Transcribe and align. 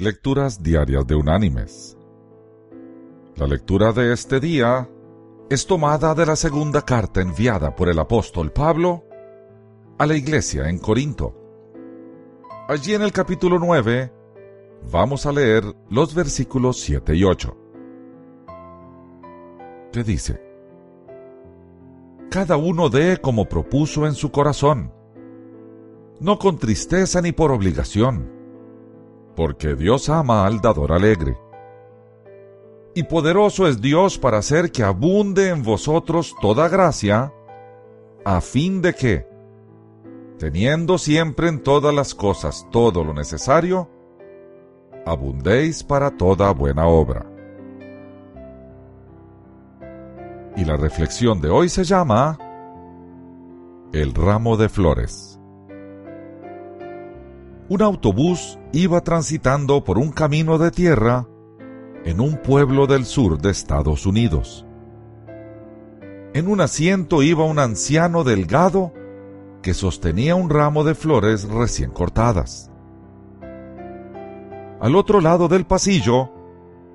Lecturas 0.00 0.62
Diarias 0.62 1.04
de 1.08 1.16
Unánimes. 1.16 1.98
La 3.34 3.48
lectura 3.48 3.90
de 3.90 4.12
este 4.12 4.38
día 4.38 4.88
es 5.50 5.66
tomada 5.66 6.14
de 6.14 6.24
la 6.24 6.36
segunda 6.36 6.82
carta 6.82 7.20
enviada 7.20 7.74
por 7.74 7.88
el 7.88 7.98
apóstol 7.98 8.52
Pablo 8.52 9.02
a 9.98 10.06
la 10.06 10.14
iglesia 10.14 10.68
en 10.68 10.78
Corinto. 10.78 11.34
Allí 12.68 12.94
en 12.94 13.02
el 13.02 13.10
capítulo 13.10 13.58
9 13.58 14.12
vamos 14.92 15.26
a 15.26 15.32
leer 15.32 15.64
los 15.90 16.14
versículos 16.14 16.78
7 16.78 17.16
y 17.16 17.24
8. 17.24 17.56
Que 19.90 20.04
dice, 20.04 20.40
Cada 22.30 22.56
uno 22.56 22.88
dé 22.88 23.20
como 23.20 23.48
propuso 23.48 24.06
en 24.06 24.14
su 24.14 24.30
corazón, 24.30 24.92
no 26.20 26.38
con 26.38 26.56
tristeza 26.56 27.20
ni 27.20 27.32
por 27.32 27.50
obligación, 27.50 28.37
porque 29.38 29.76
Dios 29.76 30.08
ama 30.08 30.44
al 30.46 30.60
dador 30.60 30.90
alegre. 30.90 31.38
Y 32.92 33.04
poderoso 33.04 33.68
es 33.68 33.80
Dios 33.80 34.18
para 34.18 34.38
hacer 34.38 34.72
que 34.72 34.82
abunde 34.82 35.50
en 35.50 35.62
vosotros 35.62 36.34
toda 36.40 36.68
gracia, 36.68 37.32
a 38.24 38.40
fin 38.40 38.82
de 38.82 38.94
que, 38.94 39.28
teniendo 40.40 40.98
siempre 40.98 41.46
en 41.46 41.62
todas 41.62 41.94
las 41.94 42.16
cosas 42.16 42.66
todo 42.72 43.04
lo 43.04 43.14
necesario, 43.14 43.88
abundéis 45.06 45.84
para 45.84 46.10
toda 46.16 46.50
buena 46.50 46.88
obra. 46.88 47.24
Y 50.56 50.64
la 50.64 50.76
reflexión 50.76 51.40
de 51.40 51.48
hoy 51.48 51.68
se 51.68 51.84
llama 51.84 52.36
El 53.92 54.14
ramo 54.14 54.56
de 54.56 54.68
flores. 54.68 55.37
Un 57.70 57.82
autobús 57.82 58.58
iba 58.72 59.02
transitando 59.02 59.84
por 59.84 59.98
un 59.98 60.10
camino 60.10 60.56
de 60.56 60.70
tierra 60.70 61.26
en 62.04 62.18
un 62.18 62.38
pueblo 62.38 62.86
del 62.86 63.04
sur 63.04 63.38
de 63.38 63.50
Estados 63.50 64.06
Unidos. 64.06 64.64
En 66.32 66.48
un 66.48 66.62
asiento 66.62 67.22
iba 67.22 67.44
un 67.44 67.58
anciano 67.58 68.24
delgado 68.24 68.94
que 69.60 69.74
sostenía 69.74 70.34
un 70.34 70.48
ramo 70.48 70.82
de 70.82 70.94
flores 70.94 71.46
recién 71.46 71.90
cortadas. 71.90 72.70
Al 74.80 74.96
otro 74.96 75.20
lado 75.20 75.48
del 75.48 75.66
pasillo 75.66 76.30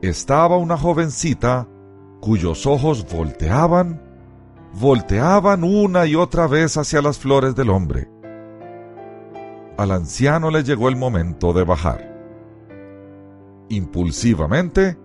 estaba 0.02 0.58
una 0.58 0.78
jovencita 0.78 1.68
cuyos 2.20 2.66
ojos 2.66 3.06
volteaban, 3.14 4.02
volteaban 4.74 5.64
una 5.64 6.08
y 6.08 6.16
otra 6.16 6.48
vez 6.48 6.78
hacia 6.78 7.02
las 7.02 7.20
flores 7.20 7.54
del 7.54 7.70
hombre. 7.70 8.13
Al 9.84 9.92
anciano 9.92 10.50
le 10.50 10.64
llegó 10.64 10.88
el 10.88 10.96
momento 10.96 11.52
de 11.52 11.66
bajar. 11.66 12.10
Impulsivamente, 13.68 14.98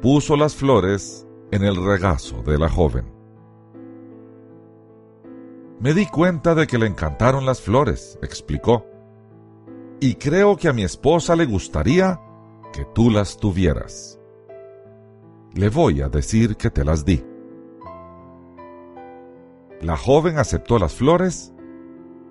puso 0.00 0.36
las 0.36 0.54
flores 0.54 1.26
en 1.50 1.64
el 1.64 1.74
regazo 1.74 2.40
de 2.44 2.56
la 2.56 2.68
joven. 2.68 3.12
Me 5.80 5.92
di 5.92 6.06
cuenta 6.06 6.54
de 6.54 6.68
que 6.68 6.78
le 6.78 6.86
encantaron 6.86 7.44
las 7.44 7.60
flores, 7.60 8.16
explicó 8.22 8.86
y 9.98 10.14
creo 10.14 10.56
que 10.56 10.68
a 10.68 10.72
mi 10.72 10.84
esposa 10.84 11.34
le 11.34 11.46
gustaría 11.46 12.20
que 12.72 12.84
tú 12.94 13.10
las 13.10 13.36
tuvieras. 13.38 14.20
Le 15.52 15.68
voy 15.68 16.00
a 16.00 16.08
decir 16.08 16.56
que 16.56 16.70
te 16.70 16.84
las 16.84 17.04
di. 17.04 17.24
La 19.80 19.96
joven 19.96 20.38
aceptó 20.38 20.78
las 20.78 20.94
flores 20.94 21.55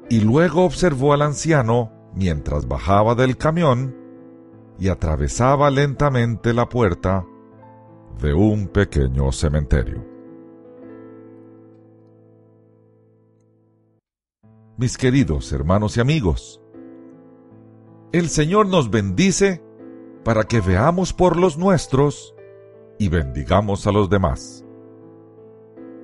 y 0.09 0.21
luego 0.21 0.63
observó 0.65 1.13
al 1.13 1.21
anciano 1.21 1.91
mientras 2.13 2.67
bajaba 2.67 3.15
del 3.15 3.37
camión 3.37 3.95
y 4.79 4.89
atravesaba 4.89 5.69
lentamente 5.69 6.53
la 6.53 6.67
puerta 6.67 7.25
de 8.21 8.33
un 8.33 8.67
pequeño 8.67 9.31
cementerio. 9.31 10.05
Mis 14.77 14.97
queridos 14.97 15.51
hermanos 15.53 15.97
y 15.97 16.01
amigos, 16.01 16.61
el 18.11 18.29
Señor 18.29 18.67
nos 18.67 18.91
bendice 18.91 19.63
para 20.23 20.44
que 20.44 20.59
veamos 20.59 21.13
por 21.13 21.38
los 21.38 21.57
nuestros 21.57 22.35
y 22.97 23.09
bendigamos 23.09 23.88
a 23.88 23.91
los 23.91 24.09
demás. 24.09 24.65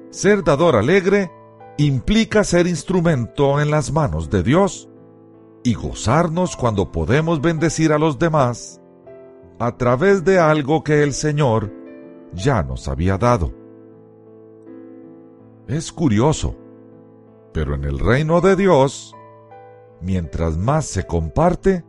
Ser 0.09 0.43
dador 0.43 0.75
alegre 0.75 1.31
implica 1.77 2.43
ser 2.43 2.67
instrumento 2.67 3.59
en 3.59 3.71
las 3.71 3.91
manos 3.91 4.29
de 4.29 4.43
Dios 4.43 4.89
y 5.63 5.73
gozarnos 5.73 6.55
cuando 6.55 6.91
podemos 6.91 7.41
bendecir 7.41 7.93
a 7.93 7.99
los 7.99 8.17
demás 8.19 8.81
a 9.59 9.77
través 9.77 10.23
de 10.23 10.39
algo 10.39 10.83
que 10.83 11.03
el 11.03 11.13
Señor 11.13 11.71
ya 12.33 12.63
nos 12.63 12.87
había 12.87 13.17
dado. 13.17 13.53
Es 15.67 15.91
curioso, 15.91 16.57
pero 17.53 17.75
en 17.75 17.83
el 17.83 17.99
reino 17.99 18.41
de 18.41 18.55
Dios, 18.55 19.15
mientras 20.01 20.57
más 20.57 20.85
se 20.85 21.05
comparte, 21.05 21.85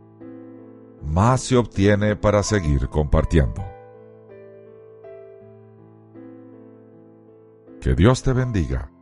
más 1.01 1.41
se 1.41 1.57
obtiene 1.57 2.15
para 2.15 2.43
seguir 2.43 2.89
compartiendo. 2.89 3.63
Que 7.81 7.95
Dios 7.95 8.23
te 8.23 8.31
bendiga. 8.33 8.92